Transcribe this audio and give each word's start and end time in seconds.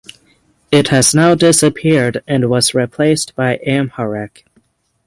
It 0.71 0.87
has 0.87 1.13
now 1.13 1.35
disappeared 1.35 2.23
and 2.27 2.49
was 2.49 2.73
replaced 2.73 3.35
by 3.35 3.57
Amharic. 3.57 4.47